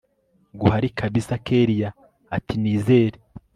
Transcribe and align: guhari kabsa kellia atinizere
guhari 0.59 0.89
kabsa 0.99 1.35
kellia 1.45 1.89
atinizere 2.35 3.17